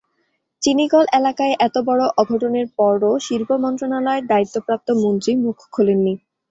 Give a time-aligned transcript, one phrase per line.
[0.61, 6.13] চিনিকল এলাকায় এত বড় অঘটনের পরও শিল্প মন্ত্রণালয়ের দায়িত্বপ্রাপ্ত মন্ত্রী মুখ খোলেননি।